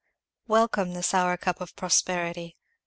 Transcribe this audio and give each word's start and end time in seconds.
Welcome 0.47 0.93
the 0.95 1.03
sour 1.03 1.37
cup 1.37 1.61
of 1.61 1.75
prosperity! 1.75 2.57